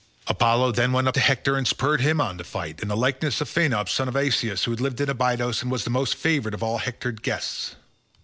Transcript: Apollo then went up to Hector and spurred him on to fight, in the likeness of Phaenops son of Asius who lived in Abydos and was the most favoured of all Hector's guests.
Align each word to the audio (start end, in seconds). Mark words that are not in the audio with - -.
Apollo 0.25 0.71
then 0.71 0.91
went 0.93 1.07
up 1.07 1.13
to 1.13 1.19
Hector 1.19 1.55
and 1.55 1.67
spurred 1.67 2.01
him 2.01 2.19
on 2.19 2.39
to 2.39 2.43
fight, 2.43 2.79
in 2.81 2.87
the 2.87 2.97
likeness 2.97 3.39
of 3.39 3.47
Phaenops 3.47 3.91
son 3.93 4.07
of 4.07 4.15
Asius 4.15 4.63
who 4.63 4.73
lived 4.75 4.99
in 4.99 5.11
Abydos 5.11 5.61
and 5.61 5.69
was 5.69 5.83
the 5.83 5.91
most 5.91 6.15
favoured 6.15 6.55
of 6.55 6.63
all 6.63 6.79
Hector's 6.79 7.19
guests. 7.19 7.75